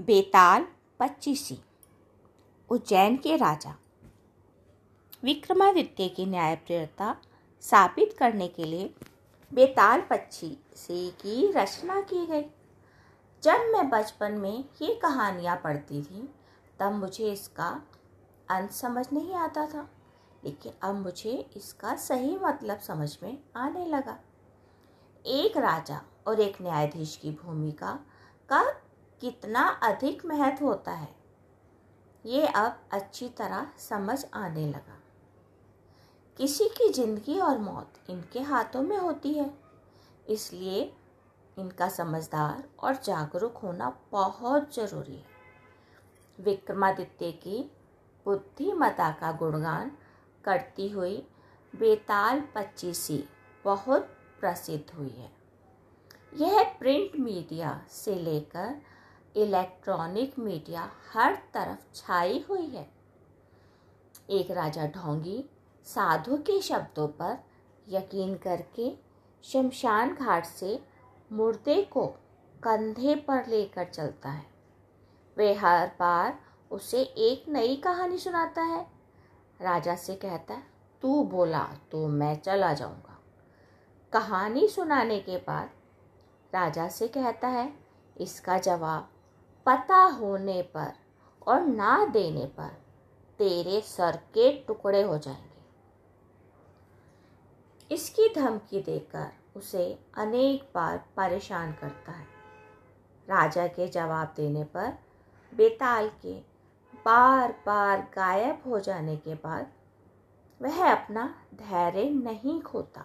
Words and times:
बेताल, 0.00 0.66
पच्चीसी। 1.00 1.58
उज्जैन 2.70 3.16
के 3.16 3.36
राजा। 3.36 3.78
विक्रमादित्य 5.24 6.08
की 6.08 6.26
न्यायप्रियता 6.26 7.16
साबित 7.60 8.16
करने 8.18 8.48
के 8.48 8.64
लिए 8.64 8.94
बेताल, 9.54 10.00
पच्चीसी 10.00 11.10
की 11.10 11.52
रचना 11.52 12.00
की 12.00 12.26
गई। 12.26 12.44
जब 13.42 13.52
मैं 13.52 13.90
बचपन 13.90 14.32
में 14.32 14.64
ये 14.82 14.94
कहानियाँ 14.94 15.56
पढ़ती 15.56 16.02
थी, 16.02 16.34
तब 16.78 16.92
मुझे 16.92 17.32
इसका 17.32 17.82
अंत 18.50 18.70
समझ 18.70 19.06
नहीं 19.12 19.34
आता 19.34 19.66
था। 19.66 19.90
लेकिन 20.44 20.72
अब 20.82 20.94
मुझे 20.94 21.50
इसका 21.56 21.96
सही 21.96 22.38
मतलब 22.38 22.78
समझ 22.78 23.18
में 23.22 23.38
आने 23.56 23.86
लगा। 23.86 24.18
एक 25.26 25.56
राजा 25.56 26.02
और 26.26 26.40
एक 26.40 26.62
न्यायाधीश 26.62 27.16
की 27.16 27.30
भूमिका 27.30 28.00
का 28.48 28.82
कितना 29.22 29.60
अधिक 29.82 30.24
महत्व 30.26 30.64
होता 30.66 30.92
है? 30.92 31.08
ये 32.24 32.46
अब 32.46 32.80
अच्छी 32.92 33.28
तरह 33.28 33.66
समझ 33.80 34.24
आने 34.34 34.66
लगा। 34.66 34.98
किसी 36.38 36.68
की 36.68 36.88
ज़िंदगी 36.88 37.38
और 37.38 37.58
मौत 37.58 38.00
इनके 38.10 38.40
हाथों 38.40 38.82
में 38.82 38.96
होती 38.96 39.32
है, 39.34 39.50
इसलिए 40.26 40.82
इनका 41.56 41.88
समझदार 41.88 42.64
और 42.78 42.96
जागरूक 42.96 43.56
होना 43.56 43.96
बहुत 44.12 44.74
ज़रूरी 44.74 45.16
है। 45.16 45.30
विक्रमादित्य 46.38 47.30
की 47.38 47.58
बुद्धिमता 48.26 49.10
का 49.20 49.32
गुणगान 49.32 49.90
करती 50.44 50.88
हुई 50.88 51.16
बेताल 51.74 52.40
पच्चीसी 52.54 53.24
बहुत 53.64 54.08
प्रसिद्ध 54.40 54.96
हुई 54.96 55.10
है। 55.10 55.30
यह 56.38 56.62
प्रिंट 56.78 57.16
मीडिया 57.20 57.80
से 57.90 58.14
लेकर 58.14 58.80
इलेक्ट्रॉनिक 59.34 60.38
मीडिया 60.38 60.90
हर 61.12 61.34
तरफ़ 61.54 61.94
छाई 61.96 62.44
हुई 62.48 62.66
है। 62.66 62.86
एक 64.30 64.50
राजा 64.50 64.86
ढोंगी 64.86 65.44
साधु 65.86 66.36
के 66.38 66.60
शब्दों 66.62 67.06
पर 67.20 67.38
यकीन 67.86 68.34
करके 68.36 68.92
शमशान 69.44 70.14
घाट 70.14 70.44
से 70.44 70.78
मुर्दे 71.30 71.82
को 71.84 72.06
कंधे 72.56 73.14
पर 73.28 73.46
लेकर 73.46 73.84
चलता 73.84 74.30
है। 74.30 74.46
वे 75.36 75.52
हर 75.54 75.86
बार 76.00 76.38
उसे 76.70 77.02
एक 77.02 77.48
नई 77.48 77.76
कहानी 77.76 78.18
सुनाता 78.18 78.62
है। 78.62 78.86
राजा 79.60 79.94
से 79.96 80.14
कहता 80.16 80.54
है, 80.54 80.62
तू 81.02 81.22
बोला 81.24 81.62
तो 81.92 82.06
मैं 82.08 82.34
चला 82.36 82.72
जाऊँगा। 82.72 83.18
कहानी 84.12 84.66
सुनाने 84.68 85.18
के 85.20 85.36
बाद 85.38 85.70
राजा 86.52 86.88
से 86.88 87.08
कहता 87.08 87.48
है, 87.48 87.72
इसका 88.16 88.58
जवाब 88.58 89.08
पता 89.66 89.96
होने 89.96 90.62
पर 90.62 90.92
और 91.46 91.60
ना 91.60 92.06
देने 92.06 92.46
पर 92.46 92.68
तेरे 93.38 93.80
सर 93.80 94.16
के 94.16 94.52
टुकड़े 94.62 95.02
हो 95.02 95.18
जाएँगे। 95.18 95.52
इसकी 97.94 98.34
धमकी 98.34 98.80
देकर 98.80 99.32
उसे 99.56 99.98
अनेक 100.14 100.70
बार 100.74 100.98
परेशान 101.16 101.72
करता 101.72 102.12
है। 102.12 102.24
राजा 103.28 103.66
के 103.66 103.88
जवाब 103.88 104.32
देने 104.36 104.64
पर 104.64 104.98
बेताल 105.54 106.08
के 106.08 106.34
बार 107.04 107.52
बार 107.66 108.00
गायब 108.16 108.62
हो 108.66 108.80
जाने 108.80 109.16
के 109.16 109.34
बाद 109.34 109.72
वह 110.62 110.92
अपना 110.92 111.34
धैर्य 111.54 112.10
नहीं 112.10 112.62
खोता। 112.62 113.04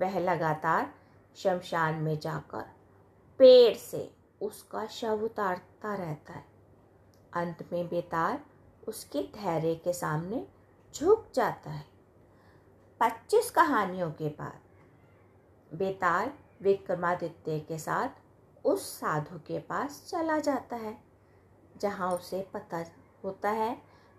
वह 0.00 0.18
लगातार 0.18 0.94
शमशान 1.36 1.94
में 1.94 2.18
जाकर 2.18 2.64
पेड़ 3.38 3.76
से 3.76 4.23
उसका 4.44 4.84
शव 4.86 5.24
उतारता 5.24 5.94
रहता 5.94 6.32
है। 6.32 6.44
अंत 7.32 7.68
में 7.72 7.86
बेतार 7.88 8.40
उसके 8.88 9.22
धैर्य 9.34 9.74
के 9.74 9.92
सामने 9.92 10.44
झुक 10.94 11.26
जाता 11.34 11.70
है। 11.70 11.84
पच्चीस 13.00 13.50
कहानियों 13.50 14.10
के 14.10 14.28
बाद 14.30 14.60
बेताल 15.70 16.30
विक्रमादित्य 16.62 17.58
के 17.60 17.78
साथ 17.78 18.22
उस 18.64 18.88
साधु 18.90 19.38
के 19.38 19.58
पास 19.60 20.04
चला 20.08 20.38
जाता 20.38 20.76
है, 20.76 20.96
जहाँ 21.76 22.10
उसे 22.12 22.40
पता 22.54 22.84
होता 23.24 23.50
है 23.50 23.72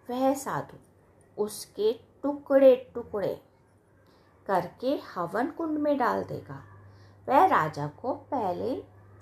वह 0.07 0.33
साधु 0.33 0.78
उसके 1.38 1.91
टुकड़े 2.23 2.75
टुकड़े 2.95 3.35
करके 4.45 4.95
हवन 5.16 5.47
कुंड 5.47 5.78
में 5.78 5.97
डाल 5.97 6.23
देगा। 6.23 6.61
वह 7.28 7.45
राजा 7.45 7.88
को 8.01 8.13
पहले 8.31 8.75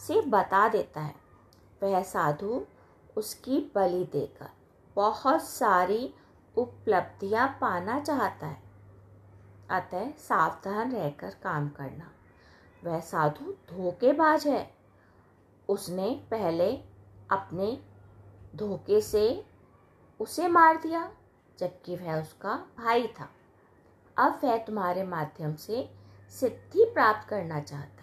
से 0.07 0.21
बता 0.21 0.67
देता 0.67 1.01
है। 1.01 1.15
वह 1.83 2.03
साधु 2.03 2.65
उसकी 3.17 3.71
बलि 3.75 4.09
देकर 4.11 4.49
बहुत 4.95 5.43
सारी 5.43 6.13
उपलब्धियाँ 6.57 7.57
पाना 7.61 7.99
चाहता 7.99 8.47
है। 8.47 8.61
अतः 9.69 10.11
सावधान 10.11 10.91
रहकर 10.91 11.29
काम 11.29 11.69
करना। 11.69 12.11
वह 12.83 12.99
साधु 12.99 13.51
धोखेबाज 13.51 14.47
है। 14.47 14.73
उसने 15.69 16.27
पहले 16.31 16.75
अपने 17.31 17.83
धोखे 18.55 19.01
से 19.01 19.45
उसे 20.19 20.47
मार 20.47 20.77
दिया, 20.77 21.11
जबकि 21.59 21.95
वह 21.95 22.21
उसका 22.21 22.55
भाई 22.77 23.07
था। 23.07 23.29
अब 24.17 24.39
वह 24.43 24.57
तुम्हारे 24.57 25.03
माध्यम 25.03 25.55
से 25.55 25.89
सिद्धि 26.29 26.85
प्राप्त 26.93 27.29
करना 27.29 27.59
चाहता 27.59 28.02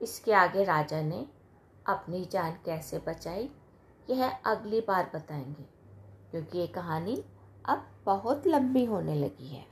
इसके 0.00 0.32
आगे 0.32 0.64
राजा 0.64 1.00
ने 1.02 1.26
अपनी 1.86 2.24
जान 2.24 2.52
कैसे 2.64 2.98
बचाई, 2.98 3.48
यह 4.10 4.26
अगली 4.26 4.80
बार 4.80 5.10
बताएँगे, 5.14 5.64
क्योंकि 6.30 6.58
ये 6.58 6.66
कहानी 6.66 7.22
अब 7.64 7.86
बहुत 8.06 8.46
लंबी 8.46 8.84
होने 8.84 9.14
लगी 9.14 9.48
है। 9.48 9.64